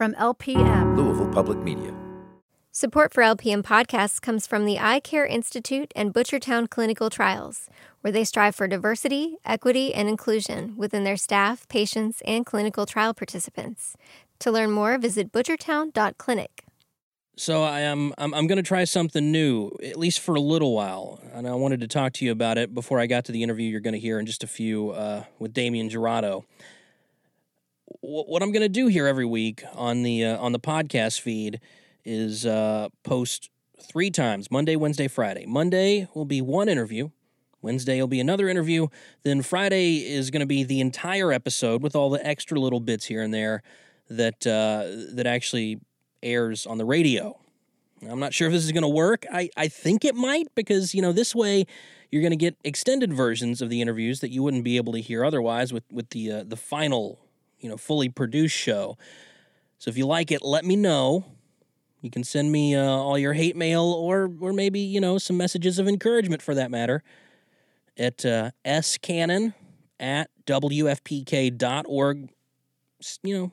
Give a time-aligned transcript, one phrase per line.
[0.00, 1.92] From LPM, Louisville Public Media.
[2.72, 7.68] Support for LPM podcasts comes from the Eye Care Institute and Butchertown Clinical Trials,
[8.00, 13.12] where they strive for diversity, equity, and inclusion within their staff, patients, and clinical trial
[13.12, 13.94] participants.
[14.38, 16.64] To learn more, visit butchertown.clinic.
[17.36, 20.74] So I am I'm, I'm going to try something new, at least for a little
[20.74, 23.42] while, and I wanted to talk to you about it before I got to the
[23.42, 26.44] interview you're going to hear in just a few uh, with Damien Jurado.
[28.00, 31.60] What I'm going to do here every week on the uh, on the podcast feed
[32.04, 33.50] is uh, post
[33.82, 35.44] three times Monday, Wednesday, Friday.
[35.46, 37.10] Monday will be one interview.
[37.62, 38.88] Wednesday will be another interview.
[39.22, 43.06] Then Friday is going to be the entire episode with all the extra little bits
[43.06, 43.62] here and there
[44.08, 45.80] that uh, that actually
[46.22, 47.38] airs on the radio.
[48.08, 49.26] I'm not sure if this is going to work.
[49.30, 51.66] I, I think it might because you know this way
[52.10, 55.00] you're going to get extended versions of the interviews that you wouldn't be able to
[55.00, 57.18] hear otherwise with with the uh, the final
[57.60, 58.96] you know fully produced show.
[59.78, 61.24] So if you like it, let me know.
[62.02, 65.36] You can send me uh, all your hate mail or or maybe you know some
[65.36, 67.02] messages of encouragement for that matter
[67.96, 69.54] at uh, scannon
[69.98, 72.30] at wfpk.org.
[73.22, 73.52] You know,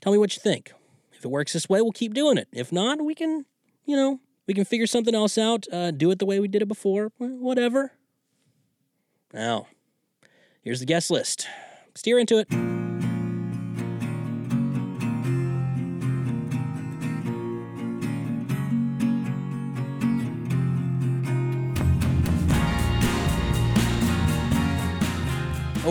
[0.00, 0.72] tell me what you think.
[1.12, 2.48] If it works this way, we'll keep doing it.
[2.52, 3.44] If not, we can,
[3.84, 5.66] you know, we can figure something else out.
[5.72, 7.12] Uh, do it the way we did it before.
[7.18, 7.92] Whatever.
[9.32, 9.68] Now,
[10.62, 11.46] here's the guest list.
[11.94, 12.81] Steer into it.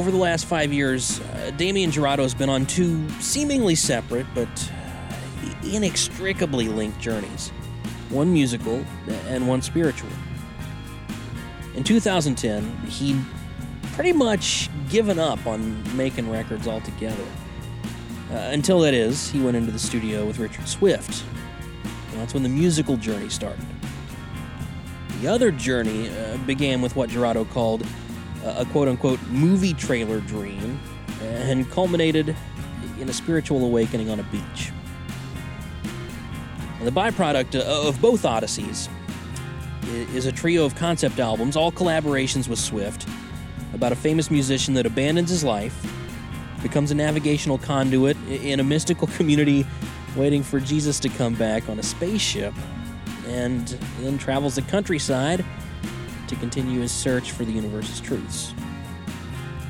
[0.02, 4.50] Over the last five years, uh, Damien Jurado has been on two seemingly separate but
[5.64, 7.50] inextricably linked journeys
[8.10, 8.84] one musical
[9.28, 10.10] and one spiritual.
[11.76, 13.24] In 2010, he'd
[13.94, 17.28] pretty much given up on making records altogether.
[18.32, 21.24] Uh, until that is, he went into the studio with Richard Swift.
[22.10, 23.64] And that's when the musical journey started.
[25.22, 27.86] The other journey uh, began with what Jurado called
[28.44, 30.80] a quote unquote movie trailer dream
[31.22, 32.36] and culminated
[33.00, 34.72] in a spiritual awakening on a beach.
[36.80, 38.90] And the byproduct uh, of both Odysseys
[40.14, 43.08] is a trio of concept albums, all collaborations with Swift,
[43.74, 45.86] about a famous musician that abandons his life,
[46.62, 49.66] becomes a navigational conduit in a mystical community
[50.16, 52.54] waiting for Jesus to come back on a spaceship,
[53.28, 53.68] and
[54.00, 55.46] then travels the countryside
[56.32, 58.54] to continue his search for the universe's truths.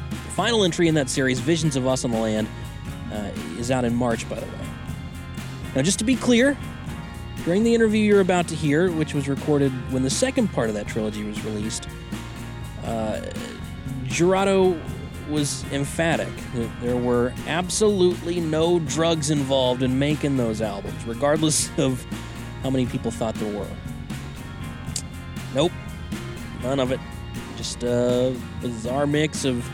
[0.09, 2.47] The final entry in that series, Visions of Us on the Land,
[3.11, 4.67] uh, is out in March, by the way.
[5.75, 6.57] Now, just to be clear,
[7.43, 10.75] during the interview you're about to hear, which was recorded when the second part of
[10.75, 11.87] that trilogy was released,
[12.85, 13.21] uh,
[14.05, 14.79] Jurado
[15.29, 22.05] was emphatic that there were absolutely no drugs involved in making those albums, regardless of
[22.63, 23.67] how many people thought there were.
[25.55, 25.71] Nope,
[26.63, 26.99] none of it.
[27.57, 29.69] Just a bizarre mix of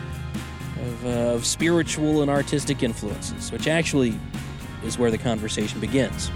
[0.79, 4.19] of, uh, of spiritual and artistic influences, which actually
[4.83, 6.29] is where the conversation begins.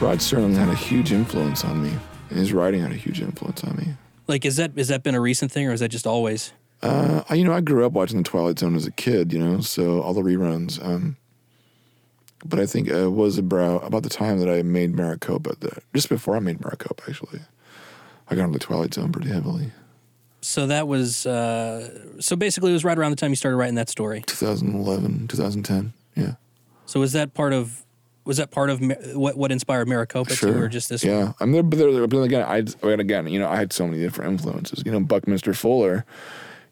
[0.00, 1.92] Rod Serling had a huge influence on me,
[2.30, 3.94] and his writing had a huge influence on me.
[4.28, 6.52] Like, is that is that been a recent thing, or is that just always?
[6.82, 9.38] Uh, I, you know, I grew up watching The Twilight Zone as a kid, you
[9.38, 10.84] know, so all the reruns.
[10.84, 11.16] Um,
[12.44, 16.08] but I think it was about, about the time that I made Maraqopa, that, just
[16.08, 17.40] before I made Maraqopa, actually.
[18.30, 19.72] I got into The Twilight Zone pretty heavily.
[20.40, 23.74] So that was, uh, so basically it was right around the time you started writing
[23.74, 24.22] that story.
[24.26, 26.34] 2011, 2010, yeah.
[26.86, 27.84] So was that part of,
[28.24, 28.80] was that part of
[29.14, 30.52] what what inspired Maraqopa sure.
[30.52, 31.02] too, or just this?
[31.02, 34.02] Yeah, I mean, but, there, but again, I again, you know, I had so many
[34.02, 34.82] different influences.
[34.84, 36.04] You know, Buckminster Fuller,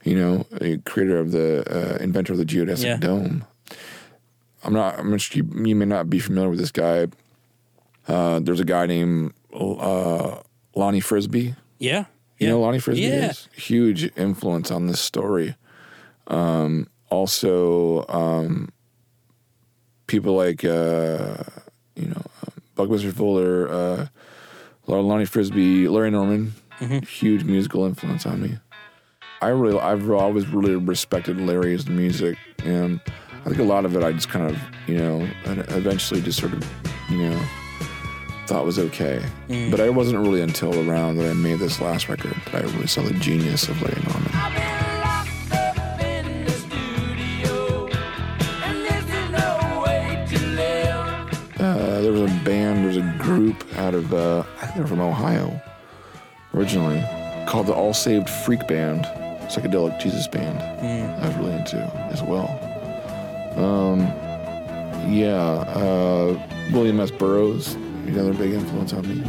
[0.06, 2.97] you know, a creator of the uh, inventor of the geodesic Yeah.
[2.97, 3.44] dome.
[4.65, 4.99] I'm not.
[4.99, 7.09] I'm sure you, you may not be familiar with this guy.
[8.09, 10.39] Uh, there's a guy named uh,
[10.75, 11.54] Lonnie Frisbee.
[11.78, 12.07] Yeah.
[12.39, 12.48] You yeah.
[12.51, 13.31] know, Lonnie Frisbee Yeah.
[13.31, 15.57] is huge influence on this story.
[16.28, 18.71] Um, also, um,
[20.07, 21.36] people like uh,
[21.95, 22.22] you know
[22.75, 24.07] Buckminster Fuller, uh,
[24.86, 26.54] Lonnie Frisbee, Larry Norman,
[27.09, 28.59] huge musical influence on me.
[29.41, 33.00] I really, I've always really respected Larry's music, and
[33.44, 36.53] I think a lot of it I just kind of, you know, eventually just sort
[36.53, 36.66] of,
[37.10, 37.42] you know,
[38.47, 39.24] thought was okay.
[39.71, 42.86] But I wasn't really until around that I made this last record that I really
[42.86, 44.33] saw the genius of Larry Norman.
[51.59, 54.77] Uh, there was a band, there was a group group out of uh, I think
[54.77, 55.60] they're from Ohio
[56.54, 57.03] originally
[57.47, 59.04] called the All Saved Freak Band,
[59.48, 60.59] psychedelic Jesus band.
[61.22, 61.78] I was really into
[62.13, 62.48] as well.
[63.57, 64.01] Um,
[65.13, 66.39] yeah, uh,
[66.72, 67.10] William S.
[67.10, 67.75] Burroughs,
[68.07, 69.22] another big influence on me.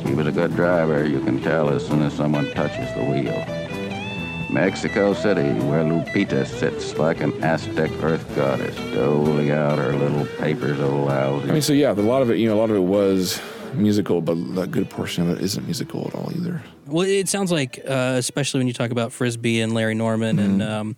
[0.00, 3.46] He was a good driver, you can tell as soon as someone touches the wheel.
[4.50, 10.78] Mexico City, where Lupita sits like an Aztec earth goddess, doling out her little papers
[10.78, 11.48] of lousy.
[11.48, 13.40] I mean, so yeah, a lot of it, you know, a lot of it was
[13.74, 16.62] musical, but a good portion of it isn't musical at all either.
[16.86, 20.60] Well, it sounds like, uh, especially when you talk about Frisbee and Larry Norman and
[20.60, 20.72] Mm-hmm.
[20.72, 20.96] um,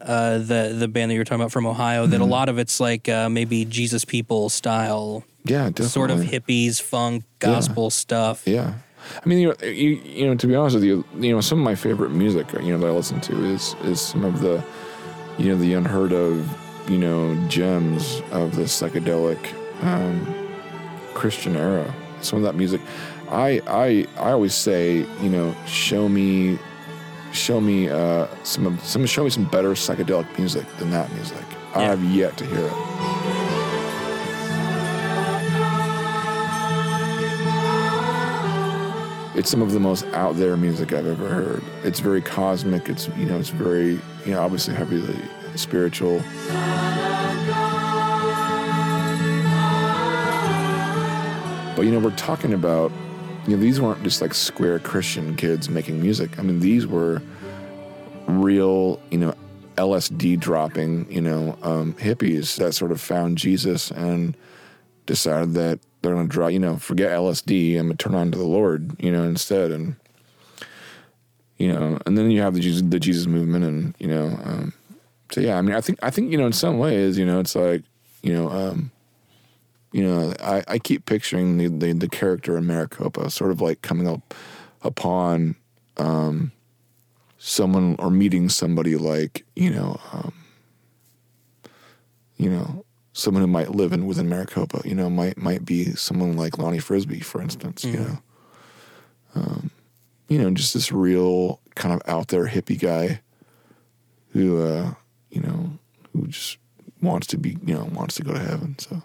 [0.00, 2.30] uh, the the band that you were talking about from Ohio, that a Mm-hmm.
[2.30, 5.86] lot of it's like uh, maybe Jesus People style, Yeah, definitely.
[5.88, 8.42] sort of hippies, funk, gospel stuff.
[8.46, 8.74] Yeah.
[9.24, 11.58] I mean, you know, you, you know, to be honest with you, you know, some
[11.58, 14.62] of my favorite music, you know, that I listen to is is some of the,
[15.38, 16.48] you know, the unheard of,
[16.90, 19.38] you know, gems of the psychedelic
[19.82, 20.26] um,
[21.14, 21.92] Christian era.
[22.20, 22.80] Some of that music,
[23.30, 26.58] I I I always say, you know, show me,
[27.32, 31.44] show me uh, some some show me some better psychedelic music than that music.
[31.74, 33.52] I have yet to hear it.
[39.34, 41.62] it's some of the most out there music I've ever heard.
[41.82, 42.88] It's very cosmic.
[42.88, 45.18] It's you know, it's very you know, obviously heavily
[45.56, 46.22] spiritual.
[51.76, 52.92] But you know, we're talking about
[53.46, 56.38] you know, these weren't just like square Christian kids making music.
[56.38, 57.20] I mean, these were
[58.26, 59.34] real, you know,
[59.76, 64.36] LSD dropping, you know, um, hippies that sort of found Jesus and
[65.06, 67.78] decided that they're going to draw, you know, forget LSD.
[67.78, 69.72] I'm going to turn on to the Lord, you know, instead.
[69.72, 69.96] And,
[71.58, 74.72] you know, and then you have the Jesus, the Jesus movement and, you know, um,
[75.32, 77.40] so yeah, I mean, I think, I think, you know, in some ways, you know,
[77.40, 77.82] it's like,
[78.22, 78.90] you know, um,
[79.92, 83.82] you know, I, I keep picturing the, the, the character in Maraqopa sort of like
[83.82, 84.34] coming up
[84.82, 85.56] upon,
[85.98, 86.52] um,
[87.38, 90.32] someone or meeting somebody like, you know, um,
[92.36, 96.36] you know, someone who might live in within Maraqopa, you know, might might be someone
[96.36, 98.18] like Lonnie Frisbee, for instance, you know.
[99.34, 99.70] Um,
[100.28, 103.20] you know, just this real kind of out there hippie guy
[104.30, 104.94] who uh,
[105.30, 105.78] you know,
[106.12, 106.58] who just
[107.00, 108.78] wants to be, you know, wants to go to heaven.
[108.78, 109.02] So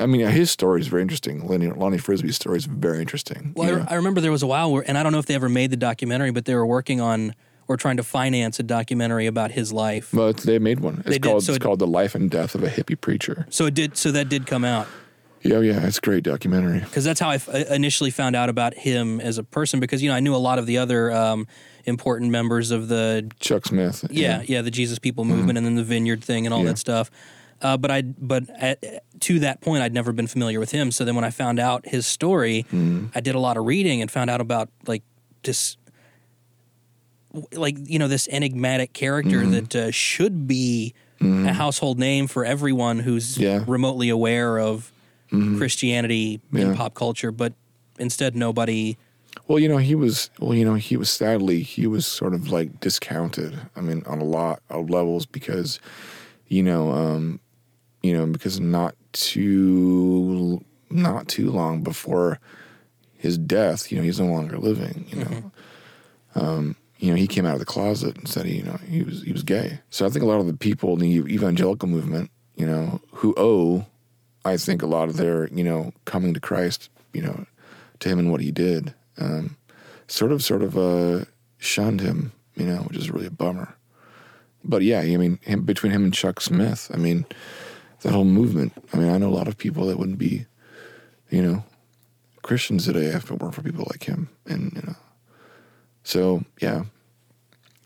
[0.00, 1.46] I mean, his story is very interesting.
[1.46, 3.52] Lonnie, Lonnie Frisbee's story is very interesting.
[3.56, 3.92] Well, you I.
[3.92, 5.70] I remember there was a while where, and I don't know if they ever made
[5.70, 7.34] the documentary, but they were working on
[7.68, 10.12] or trying to finance a documentary about his life.
[10.12, 10.96] Well, they made one.
[10.98, 13.00] It's They did, called so it's it- called the life and death of a hippie
[13.00, 13.46] preacher.
[13.50, 13.96] So it did.
[13.96, 14.88] So that did come out
[15.42, 16.80] Yeah, yeah, it's a great documentary.
[16.80, 19.78] because that's how I f- initially found out about him as a person.
[19.78, 21.46] Because you know I knew a lot of the other um,
[21.84, 24.04] important members of the Chuck Smith.
[24.10, 26.66] yeah yeah the Jesus People movement and then the Vineyard thing and all Mm-hmm.
[26.66, 26.72] Yeah.
[26.72, 27.10] that stuff.
[27.62, 30.90] Uh, but I but at, to that point I'd never been familiar with him.
[30.90, 33.06] So then when I found out his story, Mm-hmm.
[33.14, 35.02] I did a lot of reading and found out about like
[35.44, 35.76] this
[37.52, 39.50] like you know this enigmatic character Mm-hmm.
[39.52, 43.60] that uh, should be a household name for everyone who's Yeah.
[43.60, 43.70] Mm-hmm.
[43.70, 44.90] remotely aware of
[45.30, 46.62] Christianity Yeah.
[46.62, 47.52] in pop culture, but
[47.98, 48.96] instead nobody.
[49.48, 50.30] Well, you know, he was.
[50.40, 53.56] Well, you know, he was sadly he was sort of like discounted.
[53.76, 55.78] I mean, on a lot of levels because,
[56.48, 57.38] you know, um,
[58.02, 62.38] you know, because not too not too long before
[63.16, 65.06] his death, you know, he's no longer living.
[65.08, 65.52] You know,
[66.34, 69.02] um, you know, he came out of the closet and said, he, you know, he
[69.02, 69.80] was he was gay.
[69.90, 73.34] So I think a lot of the people in the evangelical movement, you know, who
[73.36, 73.86] owe,
[74.44, 77.46] I think, a lot of their, you know, coming to Christ, you know,
[78.00, 79.56] to him and what he did, um,
[80.08, 81.24] sort of, sort of, uh,
[81.58, 83.74] shunned him, you know, which is really a bummer.
[84.64, 87.26] But yeah, I mean, him, between him and Chuck Smith, I mean,
[88.02, 88.72] that whole movement.
[88.92, 90.46] I mean, I know a lot of people that wouldn't be,
[91.30, 91.64] you know,
[92.42, 94.96] Christians today if it weren't for people like him, and you know,
[96.04, 96.84] so yeah.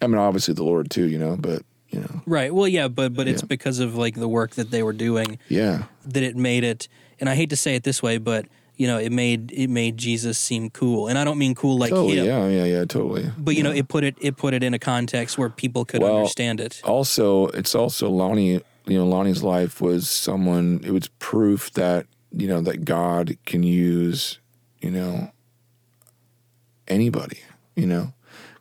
[0.00, 2.54] I mean, obviously the Lord too, you know, but you know, Right.
[2.54, 3.46] Well, yeah, but but it's Yeah.
[3.46, 6.88] because of like the work that they were doing yeah, that it made it.
[7.20, 8.46] And I hate to say it this way, but
[8.76, 11.90] you know, it made it made Jesus seem cool, and I don't mean cool like
[11.90, 13.30] totally, him, yeah, yeah, yeah, totally.
[13.38, 16.02] but you know, it put it it put it in a context where people could
[16.02, 16.80] Well, understand it.
[16.84, 22.46] also it's also Lonnie you know Lonnie's life was someone it was proof that you
[22.48, 24.38] know that God can use
[24.80, 25.30] you know
[26.88, 27.40] anybody
[27.74, 28.12] you know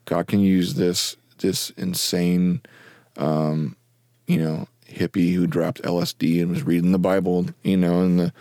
[0.06, 2.62] God can use this this insane
[3.18, 3.76] um
[4.28, 8.34] you know hippie who dropped LSD and was reading the Bible you know in the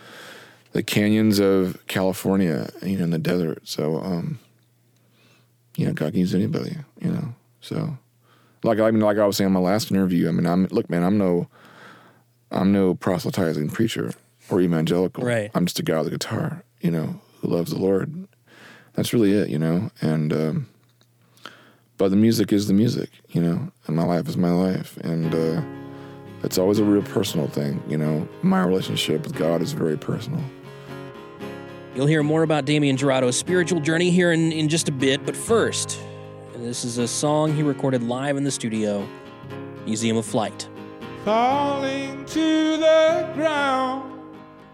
[0.71, 4.39] the canyons of California you know in the desert so um
[5.75, 7.97] you know God can use anybody you know so
[8.65, 10.27] like I mean, like I was saying in my last interview.
[10.27, 11.47] I mean, I'm look, man, I'm no,
[12.55, 14.11] I'm no proselytizing preacher.
[14.49, 15.23] or evangelical.
[15.23, 15.51] Right.
[15.55, 18.27] I'm just a guy with a guitar, you know, who loves the Lord.
[18.93, 19.89] That's really it, you know.
[20.01, 20.67] And um,
[21.97, 25.33] but the music is the music, you know, and my life is my life, and
[25.33, 25.61] uh,
[26.43, 28.27] it's always a real personal thing, you know.
[28.41, 30.43] My relationship with God is very personal.
[31.95, 35.35] You'll hear more about Damien Jurado's spiritual journey here in, in just a bit, but
[35.35, 35.97] first,
[36.55, 39.07] this is a song he recorded live in the studio,
[39.85, 40.67] Museum of Flight.
[41.25, 44.13] Falling to the ground,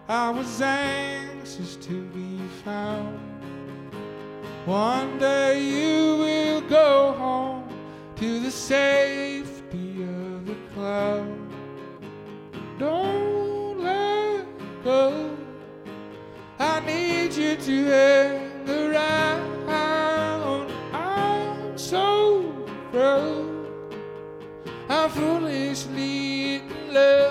[0.10, 3.17] I was anxious to be found.
[4.65, 7.70] One day you will go home
[8.17, 11.39] to the safety of the cloud.
[12.77, 14.46] Don't let
[14.84, 15.38] go.
[16.60, 20.70] I need you to hang around.
[20.91, 23.48] I'm so broke.
[24.89, 26.11] I'm foolishly
[26.91, 27.31] in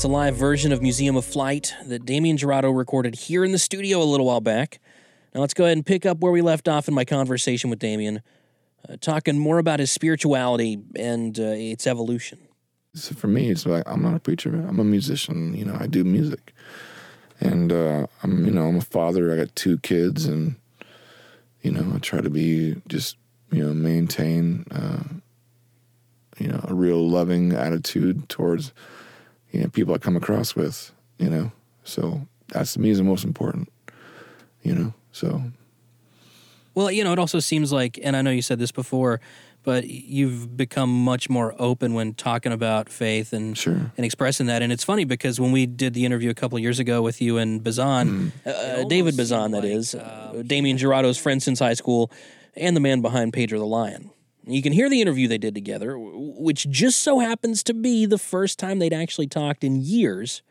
[0.00, 3.58] it's a live version of Museum of Flight that Damien Jurado recorded here in the
[3.58, 4.80] studio a little while back.
[5.34, 7.80] Now let's go ahead and pick up where we left off in my conversation with
[7.80, 8.22] Damien,
[8.88, 12.38] uh, talking more about his spirituality and uh, its evolution.
[12.94, 14.48] So for me, it's like I'm not a preacher.
[14.48, 14.66] Man.
[14.66, 15.52] I'm a musician.
[15.52, 16.54] You know, I do music,
[17.38, 19.30] and uh, I'm you know I'm a father.
[19.30, 20.54] I got two kids, and
[21.60, 23.18] you know I try to be just
[23.52, 25.02] you know maintain uh,
[26.38, 28.72] you know a real loving attitude towards
[29.52, 30.92] you know people I come across with.
[31.18, 31.52] You know,
[31.84, 33.68] so that's to me is the most important.
[34.62, 35.42] You know, so
[36.74, 39.20] Well, you know, it also seems like, and I know you said this before,
[39.62, 43.92] but you've become much more open when talking about faith and Sure.
[43.96, 44.62] and expressing that.
[44.62, 47.20] And it's funny because when we did the interview a couple of years ago with
[47.20, 52.10] you and Bazan, uh, David Bazan, that is, uh, Damien Gerardo's friend since high school,
[52.56, 54.10] and the man behind Pedro the Lion.
[54.52, 58.18] You can hear the interview they did together, which just so happens to be the
[58.18, 60.42] first time they'd actually talked in years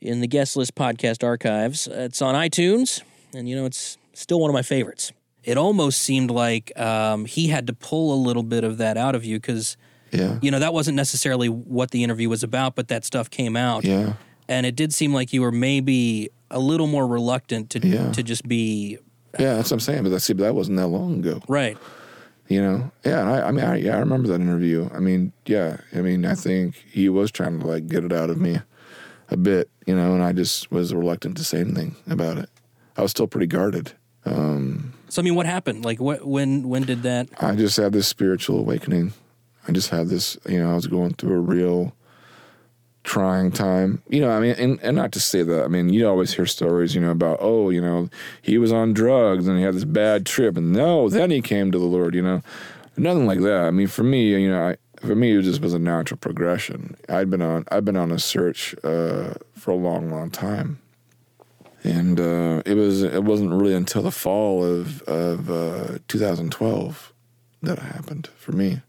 [0.00, 1.86] in the guest list podcast archives.
[1.90, 3.02] It's on iTunes,
[3.34, 5.12] and you know, it's still one of my favorites.
[5.44, 9.14] It almost seemed like um, he had to pull a little bit of that out
[9.14, 9.76] of you because,
[10.10, 13.56] yeah, you know, that wasn't necessarily what the interview was about, but that stuff came
[13.56, 13.84] out.
[13.84, 14.14] yeah,
[14.48, 18.10] And it did seem like you were maybe a little more reluctant to, Yeah.
[18.12, 18.98] to just be
[19.38, 19.54] yeah.
[19.54, 20.02] That's what I'm saying.
[20.02, 21.40] But that see, but that wasn't that long ago.
[21.48, 21.76] right.
[22.48, 23.20] You know, yeah.
[23.22, 24.88] And I, I mean, I, yeah, I remember that interview.
[24.94, 25.78] I mean, yeah.
[25.92, 28.60] I mean, I think he was trying to like get it out of me
[29.30, 32.48] a bit, you know, and I just was reluctant to say anything about it.
[32.96, 33.94] I was still pretty guarded.
[34.24, 35.84] Um, So, I mean, what happened?
[35.84, 37.28] Like, what, when, when did that?
[37.40, 39.12] I just had this spiritual awakening.
[39.66, 41.95] I just had this, you know, I was going through a real
[43.06, 44.02] trying time.
[44.08, 46.44] You know, I mean, and, and not to say that, I mean, you always hear
[46.44, 48.10] stories, you know, about, oh, you know,
[48.42, 50.56] he was on drugs and he had this bad trip.
[50.56, 52.42] And no, then he came to the Lord, you know.
[52.96, 53.64] Nothing like that.
[53.64, 56.96] I mean, for me, you know, I, for me, it just was a natural progression.
[57.08, 60.80] I'd been on, I've been on a search uh, for a long, long time,
[61.84, 67.12] and uh, it was it wasn't really until the fall of of uh, 2012
[67.62, 68.80] that it happened for me.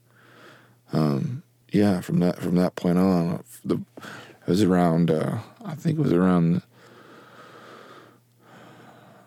[0.94, 6.00] Um, yeah, from that from that point on, the it was around uh, I think
[6.00, 6.62] it was around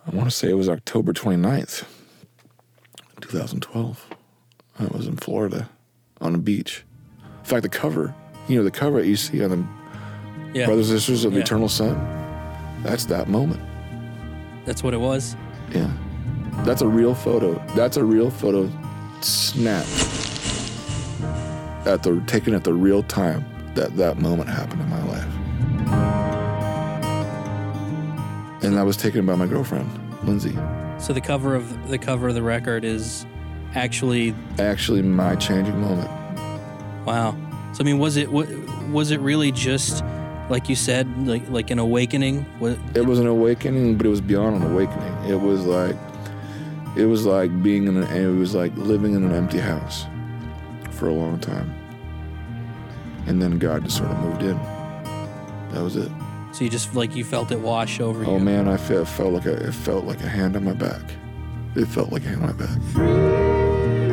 [0.07, 1.85] I want to say it was October 29th,
[3.21, 4.07] 2012.
[4.79, 5.69] I was in Florida
[6.21, 6.85] on a beach.
[7.41, 8.15] In fact, the cover,
[8.49, 9.65] you know, the cover you see on the
[10.59, 10.67] Yeah.
[10.67, 11.95] Brothers and Sisters of the Eternal Sun,
[12.83, 13.61] that's that moment.
[14.65, 15.37] That's what it was.
[15.73, 15.91] Yeah.
[16.65, 17.55] That's a real photo.
[17.77, 18.71] That's a real photo
[19.21, 19.85] snap
[21.87, 23.45] at the taken at the real time
[23.75, 26.41] that that moment happened in my life.
[28.63, 29.89] And that was taken by my girlfriend,
[30.25, 30.57] Lindsay.
[30.99, 33.25] So the cover of the cover of the record is
[33.75, 36.11] actually Actually, my changing moment.
[37.07, 37.37] wow.
[37.73, 38.47] So I mean, was it wa-
[38.91, 40.05] was it really just
[40.51, 42.45] like you said, like like an awakening?
[42.59, 45.31] Was, It was an awakening, but it was beyond an awakening.
[45.31, 45.97] It was like,
[46.97, 50.05] it was like being in, an, it was like living in an empty house
[51.01, 51.75] for a long time.
[53.27, 54.59] And then God just sort of moved in.
[55.73, 56.13] That was it.
[56.53, 58.37] so you just like you felt it wash over oh, you.
[58.37, 61.01] Oh man, I felt, felt like a, it felt like a hand on my back.
[61.75, 62.79] It felt like a hand on my back.
[62.93, 64.13] Freedom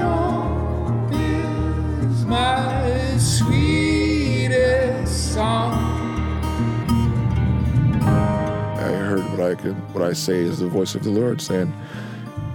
[2.09, 4.53] is my sweetest
[5.33, 5.73] song.
[8.01, 11.73] I heard what I could, what I say is the voice of the Lord saying,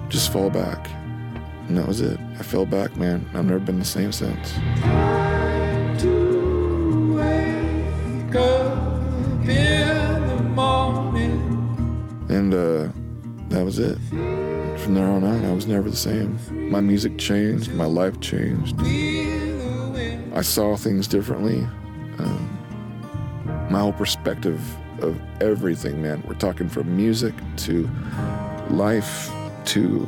[0.08, 0.88] just fall back.
[1.72, 2.20] And that was it.
[2.38, 3.26] I fell back, man.
[3.32, 4.52] I've never been the same since.
[4.52, 6.12] The.
[12.28, 12.88] And uh,
[13.48, 13.96] that was it.
[14.80, 16.38] From there on out, I was never the same.
[16.70, 18.78] My music changed, my life changed.
[20.34, 21.60] I saw things differently.
[22.18, 24.60] Um, my whole perspective
[25.00, 26.22] of everything, man.
[26.28, 27.88] We're talking from music to
[28.68, 29.32] life
[29.64, 30.06] to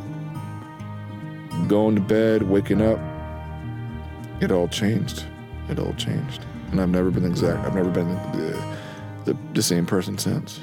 [1.68, 2.99] going to bed, waking up.
[4.40, 5.25] It all changed.
[5.69, 6.45] It all changed.
[6.71, 7.65] And I've never been exact.
[7.67, 8.76] I've never been the,
[9.26, 10.60] the, the same person since.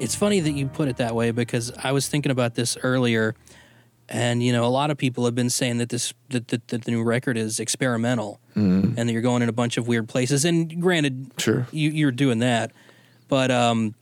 [0.00, 3.34] It's funny that you put it that way because I was thinking about this earlier,
[4.08, 6.84] and you know, a lot of people have been saying that this that, that, that
[6.84, 10.44] the new record is experimental, and that you're going in a bunch of weird places.
[10.44, 11.66] And granted, Sure.
[11.72, 12.70] you, you're doing that,
[13.28, 13.94] but um,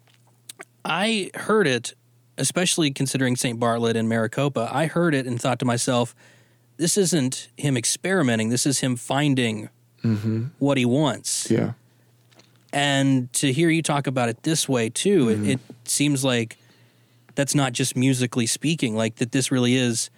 [0.84, 1.94] I heard it,
[2.38, 3.58] especially considering St.
[3.58, 4.70] Bartlett and Maraqopa.
[4.72, 6.14] I heard it and thought to myself,
[6.76, 8.50] this isn't him experimenting.
[8.50, 9.70] This is him finding
[10.04, 10.46] mm-hmm.
[10.58, 11.50] what he wants.
[11.50, 11.72] Yeah.
[12.72, 15.50] And to hear you talk about it this way too, it, mm-hmm.
[15.50, 16.58] it seems like
[17.34, 20.10] that's not just musically speaking, like that this really is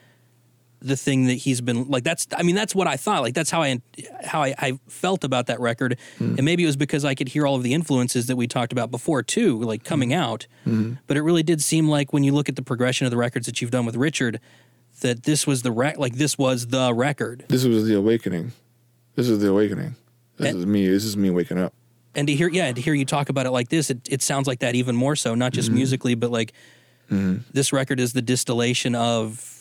[0.80, 3.50] the thing that he's been like that's I mean that's what I thought like that's
[3.50, 3.80] how I
[4.22, 6.36] how I, I felt about that record hmm.
[6.36, 8.72] and maybe it was because I could hear all of the influences that we talked
[8.72, 10.16] about before too like coming hmm.
[10.16, 10.94] out hmm.
[11.06, 13.46] but it really did seem like when you look at the progression of the records
[13.46, 14.40] that you've done with Richard
[15.00, 18.52] that this was the rec like this was the record This was the awakening.
[19.14, 19.96] This is the awakening.
[20.36, 20.86] This And- is me.
[20.86, 21.74] This is me waking up.
[22.14, 24.46] and to hear yeah to hear you talk about it like this it, it sounds
[24.46, 25.76] like that even more so not just mm-hmm.
[25.76, 26.52] musically but like
[27.10, 27.38] mm-hmm.
[27.52, 29.57] this record is the distillation of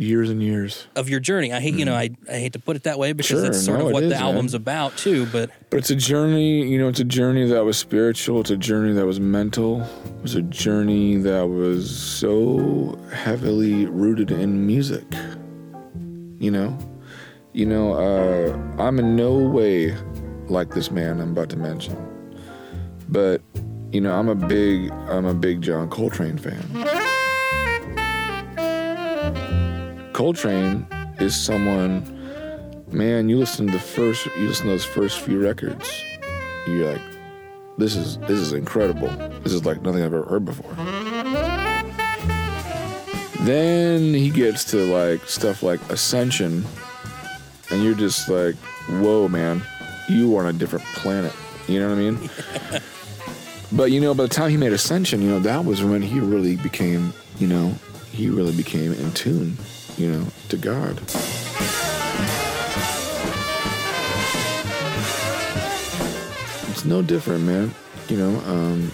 [0.00, 0.86] Years and years.
[0.96, 3.12] of your journey i hate you know I, I hate to put it that way
[3.12, 4.24] because Sure, that's sort no, of what is, the man.
[4.24, 7.76] album's about too but But it's a journey, you know, it's a journey that was
[7.78, 8.40] spiritual.
[8.40, 9.82] It's a journey that was mental.
[9.82, 15.04] It was a journey that was so heavily rooted in music.
[16.40, 16.78] You know?
[17.52, 19.94] You know, uh, I'm in no way
[20.48, 21.94] like this man I'm about to mention.
[23.08, 23.42] But,
[23.92, 26.62] you know, I'm a big I'm a big John Coltrane fan.
[30.20, 30.86] Coltrane
[31.18, 32.04] is someone
[32.92, 36.04] man, you listen to the first, you listen to those first few records,
[36.66, 37.00] you're like,
[37.78, 39.08] this is this is incredible.
[39.42, 40.74] This is like nothing I've ever heard before.
[43.46, 46.66] Then he gets to like stuff like Ascension,
[47.70, 48.56] and you're just like,
[48.90, 49.62] whoa, man,
[50.10, 51.32] you are on a different planet.
[51.66, 52.30] You know what I mean?
[53.72, 56.20] but you know, by the time he made Ascension, you know, that was when he
[56.20, 57.74] really became, you know,
[58.12, 59.56] he really became in tune,
[60.00, 60.98] you know, to God.
[66.70, 67.74] it's no different, man.
[68.08, 68.90] You know, um,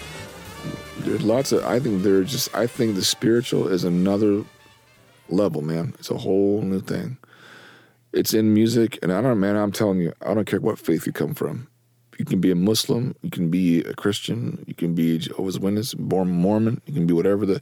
[0.99, 1.63] there's lots of.
[1.63, 2.53] I think there's just.
[2.53, 4.43] I think the spiritual is another
[5.29, 5.93] level, man.
[5.97, 7.17] It's a whole new thing.
[8.11, 9.55] It's in music, and I don't, man.
[9.55, 11.69] I'm telling you, I don't care what faith you come from.
[12.19, 15.93] You can be a Muslim, you can be a Christian, you can be Jehovah's Witness,
[15.93, 17.61] born Mormon, you can be whatever the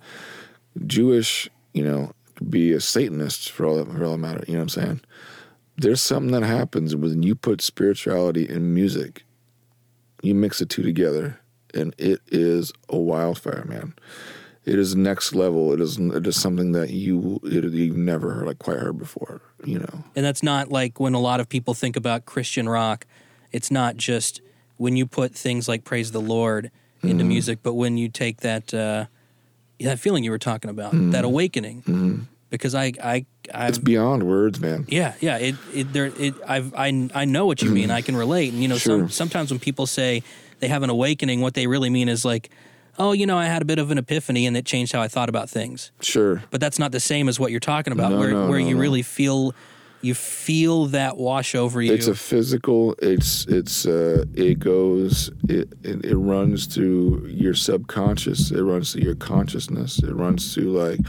[0.88, 2.14] Jewish, you know,
[2.50, 4.43] be a Satanist for all that, for all that matter.
[4.48, 5.02] You know what I'm saying?
[5.78, 9.24] There's something that happens when you put spirituality in music
[10.26, 11.39] you mix the two together,
[11.74, 13.93] and it is a wildfire, man.
[14.63, 15.71] It is next level.
[15.71, 19.41] It is it is something that you it, you've never heard, like quite heard before.
[19.63, 23.06] You know, And that's not like when a lot of people think about Christian rock,
[23.52, 24.41] it's not just
[24.78, 26.71] when you put things like praise the Lord
[27.04, 27.28] into Mm-hmm.
[27.28, 29.06] music, but when you take that uh,
[29.80, 31.12] that feeling you were talking about, Mm-hmm.
[31.12, 32.28] that awakening.
[32.50, 34.86] Because I I I it's beyond words, man.
[34.88, 37.92] yeah yeah it it there it I've I I know what you mean.
[37.92, 38.54] I can relate.
[38.54, 39.00] And you know Sure.
[39.00, 40.24] some sometimes when people say
[40.60, 42.50] they have an awakening, what they really mean is like,
[42.98, 45.10] oh, you know, I had a bit of an epiphany and it changed how I
[45.10, 45.92] thought about things.
[46.00, 46.44] Sure.
[46.50, 48.68] But that's not the same as what you're talking about, No, where no, where no,
[48.70, 49.54] you really feel
[50.06, 51.91] you feel that wash over you.
[51.91, 52.96] It's a physical.
[53.00, 55.32] It's it's uh, it goes.
[55.50, 58.52] It, it it runs through your subconscious.
[58.52, 60.00] It runs through your consciousness.
[60.04, 61.00] It runs through like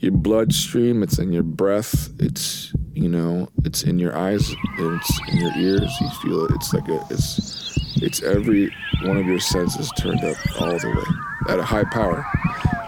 [0.00, 1.02] your bloodstream.
[1.02, 2.10] It's in your breath.
[2.18, 3.48] It's you know.
[3.64, 4.52] It's in your eyes.
[4.78, 5.92] It's in your ears.
[6.00, 6.50] You feel it.
[6.56, 7.04] It's like a.
[7.10, 11.84] It's it's every one of your senses turned up all the way at a high
[11.84, 12.26] power,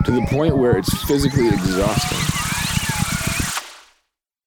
[0.05, 2.30] to the point where it's physically exhausting.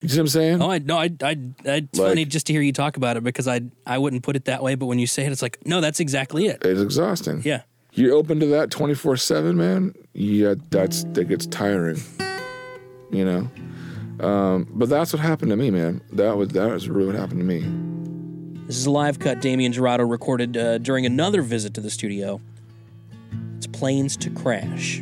[0.04, 0.62] You see what I'm saying?
[0.62, 3.24] Oh, I no, I, I, it's Like- funny just to hear you talk about it
[3.24, 5.66] because I, I wouldn't put it that way, but when you say it, it's like,
[5.66, 6.62] no, that's exactly it.
[6.66, 7.42] It's exhausting.
[7.46, 7.62] Yeah,
[7.94, 9.96] You're open to that 24 7, man.
[10.14, 12.02] Yeah, that's that gets tiring.
[13.12, 14.26] You know?
[14.28, 16.02] Um, but that's what happened to me, man.
[16.12, 17.62] That was that was really what happened to me.
[18.68, 22.42] this is a live cut Damien Jurado recorded uh, during another visit to the studio.
[23.56, 25.02] It's Planes to Crash.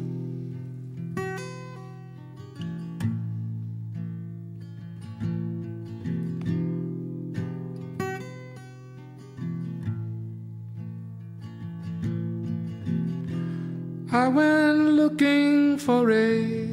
[14.14, 16.70] I went looking for a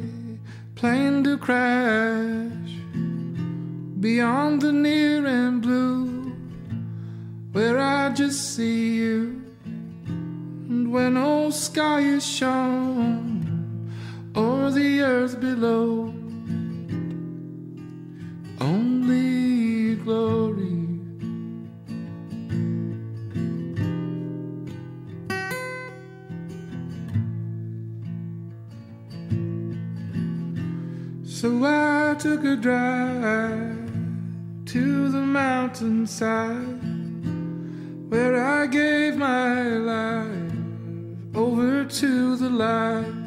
[0.75, 2.71] plane to crash
[4.01, 6.33] beyond the near and blue,
[7.53, 9.41] where I just see you.
[10.67, 13.89] And when old sky is shown,
[14.35, 15.98] or the earth below,
[32.19, 33.77] took a drive
[34.65, 36.83] to the mountainside
[38.09, 40.51] where I gave my life
[41.33, 43.18] over to the light.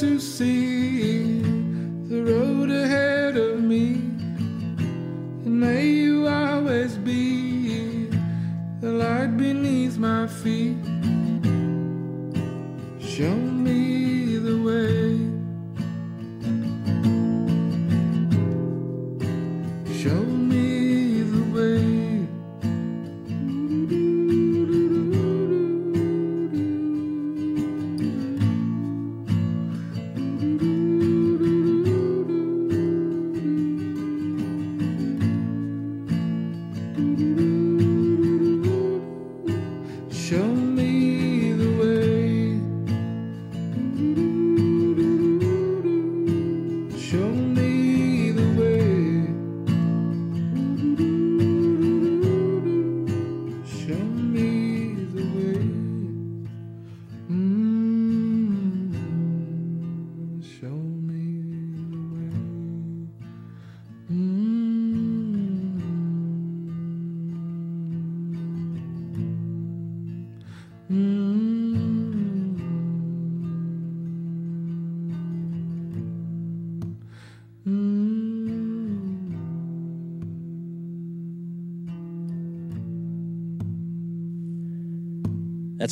[0.00, 0.79] To see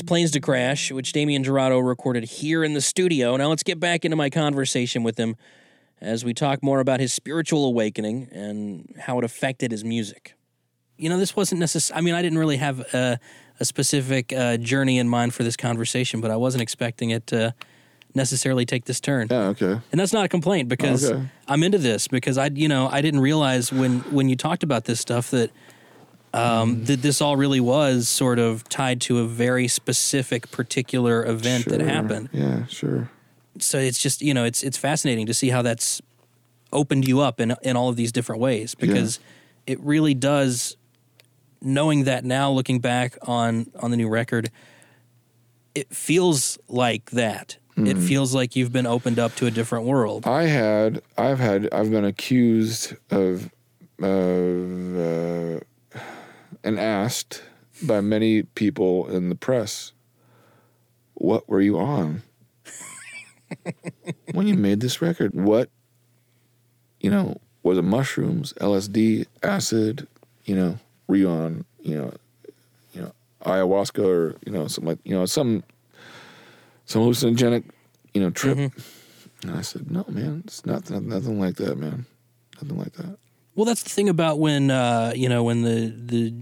[0.08, 3.36] Planes to Crash, which Damien Jurado recorded here in the studio.
[3.36, 5.36] Now let's get back into my conversation with him
[6.00, 10.32] as we talk more about his spiritual awakening and how it affected his music.
[10.96, 11.98] You know, this wasn't necessary.
[11.98, 13.20] I mean, I didn't really have a,
[13.60, 17.54] a specific uh, journey in mind for this conversation, but I wasn't expecting it to
[18.14, 19.28] necessarily take this turn.
[19.30, 19.48] Yeah.
[19.48, 19.78] Okay.
[19.92, 21.28] And that's not a complaint because Okay.
[21.48, 24.86] I'm into this because I, you know, I didn't realize when when you talked about
[24.86, 25.50] this stuff that
[26.34, 31.66] um, that this all really was sort of tied to a very specific, particular event
[31.66, 32.28] that happened.
[32.32, 32.66] Yeah.
[32.66, 33.10] Sure.
[33.58, 36.00] So it's just you know it's it's fascinating to see how that's
[36.72, 39.20] opened you up in in all of these different ways because
[39.66, 40.76] it really does.
[41.60, 44.48] Knowing that now, looking back on on the new record,
[45.74, 47.56] it feels like that.
[47.76, 48.06] It Mm-hmm.
[48.06, 50.26] feels like you've been opened up to a different world.
[50.26, 53.50] I had, I've had, I've been accused of,
[54.02, 55.60] of, uh,
[56.64, 57.42] and asked
[57.82, 59.92] by many people in the press,
[61.14, 62.22] what were you on
[64.32, 65.34] when you made this record?
[65.34, 65.70] What,
[67.00, 70.06] you know, was it mushrooms, LSD, acid,
[70.44, 72.14] you know, were you on, you know,
[72.92, 73.12] you know,
[73.44, 75.62] ayahuasca or, you know, something like, you know, some,
[76.84, 77.64] some hallucinogenic,
[78.14, 78.58] you know, trip.
[78.58, 78.80] Mm-hmm.
[79.42, 82.06] And I said, "No, man, it's nothing, nothing like that, man,
[82.60, 83.18] nothing like that."
[83.58, 86.32] Well, that's the thing about when uh, you know when the the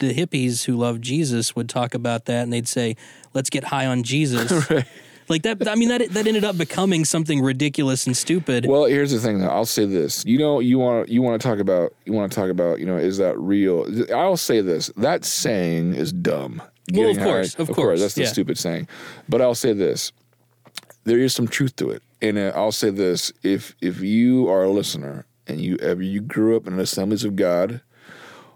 [0.00, 2.96] the hippies who love Jesus would talk about that, and they'd say,
[3.34, 4.52] "Let's get high on Jesus."
[5.26, 5.66] Like that.
[5.66, 8.66] I mean, that that ended up becoming something ridiculous and stupid.
[8.66, 9.38] Well, here's the thing.
[9.38, 9.48] Though.
[9.48, 10.22] I'll say this.
[10.26, 12.84] You know, you want you want to talk about you want to talk about you
[12.84, 13.86] know is that real?
[14.14, 14.88] I'll say this.
[14.98, 16.60] That saying is dumb.
[16.92, 18.28] Well, of course, of course, That's the yeah.
[18.28, 18.86] stupid saying.
[19.26, 20.12] But I'll say this.
[21.04, 24.64] There is some truth to it, and uh, I'll say this: if if you are
[24.64, 27.80] a listener and you ever you grew up in an Assemblies of God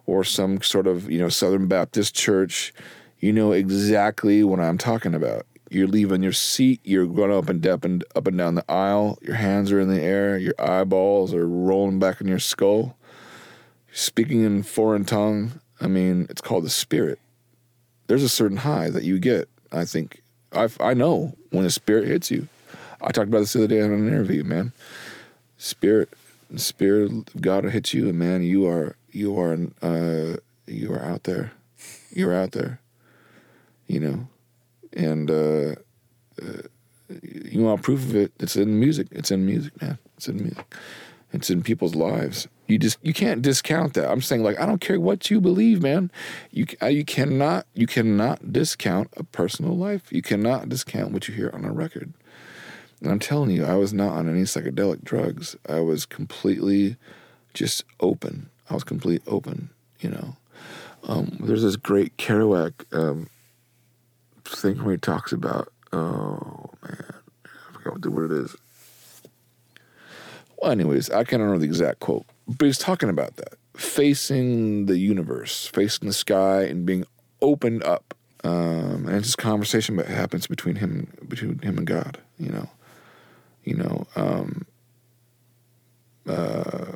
[0.06, 2.72] or some sort of you know Southern Baptist church,
[3.20, 5.46] you know exactly what I'm talking about.
[5.70, 6.80] You're leaving your seat.
[6.82, 9.18] You're going up and up and up and down the aisle.
[9.20, 10.38] Your hands are in the air.
[10.38, 12.96] Your eyeballs are rolling back in your skull.
[13.92, 15.60] Speaking in foreign tongue.
[15.80, 17.20] I mean, it's called the spirit.
[18.06, 19.48] There's a certain high that you get.
[19.70, 20.22] I think
[20.52, 22.48] I I know when the spirit hits you.
[23.00, 24.72] I talked about this the other day in an interview, man.
[25.56, 26.08] Spirit,
[26.50, 30.92] the spirit of God will hit you, and man, you are you are uh, you
[30.92, 31.52] are out there.
[32.10, 32.80] You're out there.
[33.86, 34.28] You know,
[34.92, 35.74] and uh,
[36.42, 36.62] uh,
[37.22, 38.32] you want proof of it?
[38.38, 39.08] It's in music.
[39.10, 39.98] It's in music, man.
[40.16, 40.74] It's in music.
[41.32, 42.48] It's in people's lives.
[42.66, 44.10] You just you can't discount that.
[44.10, 46.10] I'm saying like I don't care what you believe, man.
[46.50, 50.12] You uh, you cannot you cannot discount a personal life.
[50.12, 52.12] You cannot discount what you hear on a record.
[53.00, 55.56] And I'm telling you, I was not on any psychedelic drugs.
[55.68, 56.96] I was completely
[57.54, 58.50] just open.
[58.68, 59.70] I was completely open.
[60.00, 60.36] You know,
[61.04, 63.28] um, there's this great Kerouac um,
[64.44, 65.72] thing where he talks about.
[65.92, 68.56] Oh man, I forgot what, it is.
[70.60, 74.98] Well, anyways, I can't remember the exact quote, but he's talking about that facing the
[74.98, 77.04] universe, facing the sky, and being
[77.40, 78.14] opened up.
[78.44, 82.18] Um, and it's just conversation that happens between him, between him and God.
[82.38, 82.68] You know,
[83.64, 84.06] you know.
[84.16, 84.66] Um,
[86.26, 86.92] uh,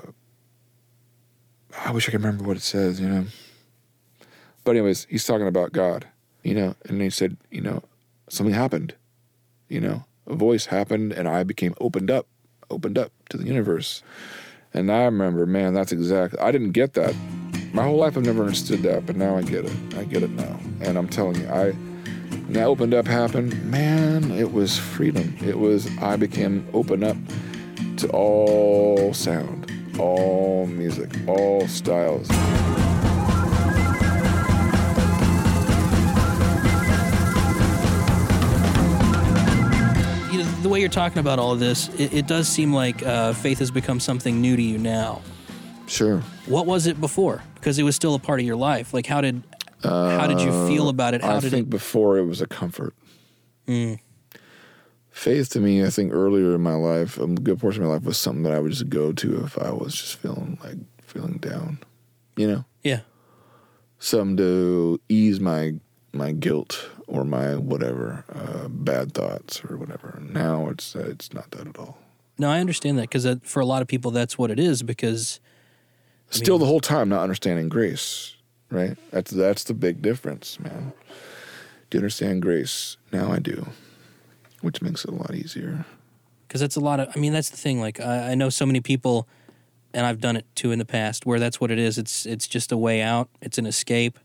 [1.85, 3.01] I wish I could remember what it says.
[3.01, 3.27] You know.
[4.65, 6.07] But anyways, he's talking about God.
[6.43, 7.83] You know, and he said, you know,
[8.29, 8.95] something happened.
[9.69, 12.27] You know, a voice happened, and I became opened up
[12.73, 14.03] opened up to the universe.
[14.75, 17.15] And I remember, man, that's exactly, I didn't get that.
[17.73, 19.73] My whole life I've never understood that, but now I get it.
[19.97, 20.59] I get it now.
[20.81, 21.75] And I'm telling you, I,
[22.33, 25.37] when that opened up happened, man, it was freedom.
[25.45, 27.17] It was, I became open up
[27.99, 32.29] to all sound, all music, all styles.
[40.31, 43.03] You know, the way you're talking about all of this, it, it does seem like
[43.03, 45.23] uh, faith has become something new to you now.
[45.87, 46.21] Sure.
[46.47, 47.43] What was it before?
[47.55, 48.95] Because it was still a part of your life.
[48.95, 49.43] Like, how did
[49.85, 51.23] how did you feel about it?
[51.23, 51.71] How Uh, I did think it?
[51.71, 52.95] before it was a comfort.
[53.67, 53.99] Mm.
[55.11, 58.05] Faith to me, I think earlier in my life, a good portion of my life
[58.05, 61.35] was something that I would just go to if I was just feeling like feeling
[61.39, 61.79] down,
[62.37, 63.01] you know, Yeah.
[63.99, 65.75] something to ease my
[66.15, 70.19] my guilt or my whatever uh, bad thoughts or whatever.
[70.23, 71.99] Now it's uh, it's not that at all.
[72.39, 74.83] No, I understand that because for a lot of people, that's what it is.
[74.83, 75.41] Because
[76.31, 78.35] Still, the whole time not understanding grace,
[78.73, 78.97] right?
[79.11, 80.93] That's that's the big difference, man.
[81.91, 82.97] Do you understand grace?
[83.13, 83.67] Now I do,
[84.63, 85.85] which makes it a lot easier.
[86.49, 87.09] because that's a lot of.
[87.15, 87.81] I mean, that's the thing.
[87.81, 89.29] Like, I, I know so many people,
[89.95, 91.99] and I've done it too in the past, where that's what it is.
[91.99, 93.29] It's it's just a way out.
[93.41, 94.19] It's an escape.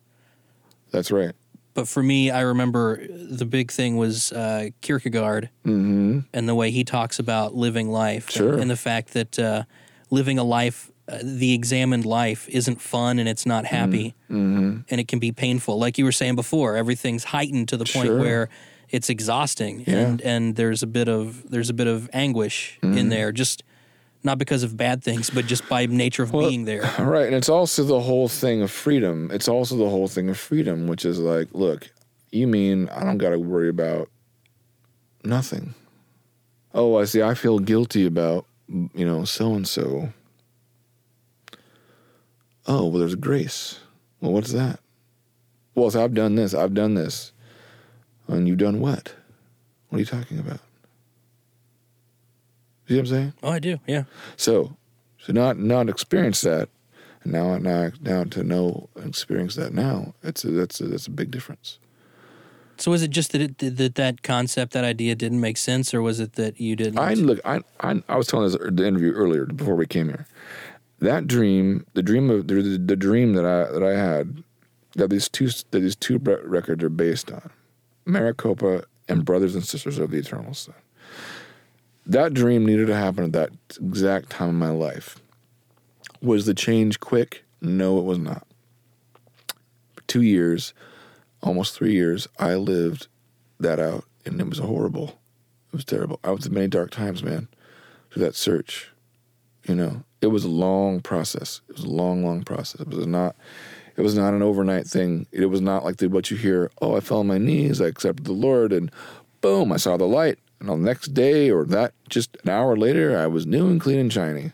[0.91, 1.33] That's right.
[1.73, 6.19] But for me, I remember the big thing was uh, Kierkegaard Mm-hmm.
[6.33, 8.53] and the way he talks about living life, Sure.
[8.53, 9.63] and, and the fact that uh,
[10.09, 14.81] living a life, uh, the examined life, isn't fun and it's not happy, Mm-hmm.
[14.89, 15.79] and it can be painful.
[15.79, 18.19] Like you were saying before, everything's heightened to the point Sure.
[18.19, 18.49] where
[18.89, 19.95] it's exhausting Yeah.
[19.99, 22.97] and and there's a bit of there's a bit of anguish Mm-hmm.
[22.97, 23.63] in there just
[24.23, 27.49] not because of bad things but just by nature of being there right and it's
[27.49, 29.29] also the whole thing of freedom.
[29.31, 31.89] It's also the whole thing of freedom, which is like, look,
[32.31, 34.09] you mean I don't got to worry about
[35.23, 35.73] nothing.
[36.73, 37.21] Oh, I see.
[37.21, 40.09] I feel guilty about you know so and so.
[42.67, 43.79] Oh, well, there's grace.
[44.21, 44.79] Well, what's that?
[45.75, 46.53] Well, so I've done this.
[46.53, 47.31] I've done this,
[48.27, 49.13] and you've done what?
[49.89, 50.59] What are you talking about?
[52.87, 53.33] You See what I'm saying?
[53.43, 54.03] oh i do yeah
[54.37, 54.75] So,
[55.19, 56.69] so not not experience that,
[57.23, 61.07] and now now now to know and experience that now, it's a, that's a, that's
[61.07, 61.79] a big difference.
[62.77, 66.01] so was it just that it, that that concept that idea didn't make sense or
[66.01, 69.11] was it that you didn't I look, I I, I was telling this the interview
[69.11, 70.25] earlier before we came here.
[70.99, 74.43] That dream, the dream of the, the, dream that I that I had,
[74.95, 77.51] that these two that these two records are based on,
[78.07, 80.75] Maraqopa and Brothers and Sisters of the Eternal Son.
[82.05, 85.19] That dream needed to happen at that exact time in my life.
[86.21, 87.43] Was the change quick?
[87.61, 88.47] No, it was not.
[89.93, 90.73] For two years,
[91.41, 93.07] almost three years, I lived
[93.59, 95.19] that out, and it was horrible.
[95.67, 96.19] It was terrible.
[96.23, 97.49] I was in many dark times, man,
[98.11, 98.91] through that search.
[99.67, 101.61] You know, it was a long process.
[101.69, 102.81] It was a long, long process.
[102.81, 103.35] It was not.
[103.95, 105.25] It was not an overnight thing.
[105.31, 106.69] It was not like the, what you hear.
[106.81, 107.81] Oh, I fell on my knees.
[107.81, 108.91] I accepted the Lord, and
[109.41, 110.37] boom, I saw the light.
[110.59, 113.81] And on the next day, or that just an hour later, I was new and
[113.81, 114.51] clean and shiny.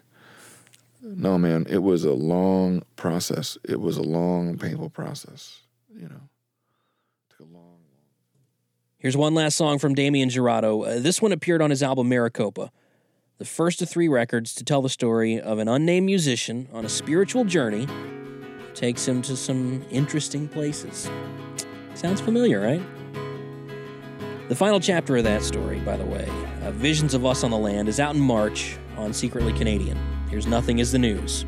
[1.01, 3.57] No, man, it was a long process.
[3.67, 5.59] It was a long, painful process.
[5.93, 6.21] You know,
[7.29, 7.63] took a long.
[7.63, 7.79] Long.
[8.97, 10.87] Here's one last song from Damien Jurado.
[10.87, 12.69] Uh, this one appeared on his album Maraqopa,
[13.43, 16.89] the first of three records to tell the story of an unnamed musician on a
[16.89, 17.85] spiritual journey.
[18.73, 21.09] Takes him to some interesting places.
[21.93, 22.81] Sounds familiar, right?
[24.47, 26.25] The final chapter of that story, by the way,
[26.61, 29.99] uh, Visions of Us on the Land, is out in March on Secretly Canadian.
[30.29, 31.43] Here's Nothing is the News.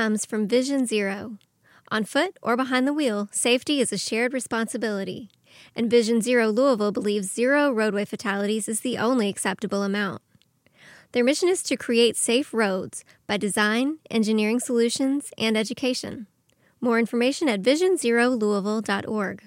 [0.00, 1.36] Comes from Vision Zero.
[1.88, 5.28] On foot or behind the wheel, safety is a shared responsibility.
[5.76, 10.22] And Vision Zero Louisville believes zero roadway fatalities is the only acceptable amount.
[11.12, 16.28] Their mission is to create safe roads by design, engineering solutions, and education.
[16.80, 19.42] More information at visionzerolouisville.org.